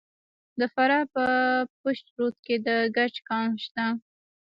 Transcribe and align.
د 0.59 0.61
فراه 0.73 1.05
په 1.13 1.25
پشت 1.81 2.05
رود 2.17 2.35
کې 2.45 2.55
د 2.65 2.67
ګچ 2.95 3.15
کان 3.29 3.49
شته. 3.63 3.85